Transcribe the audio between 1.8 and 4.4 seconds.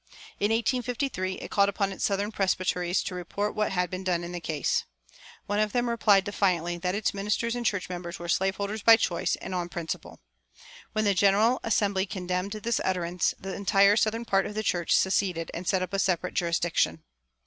its southern presbyteries to report what had been done in the